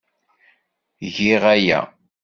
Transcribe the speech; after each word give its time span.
Giɣ 1.15 1.43
aya. 1.53 1.79